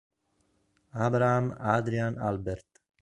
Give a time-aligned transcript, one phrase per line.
[1.05, 2.69] Abraham Adrian Albert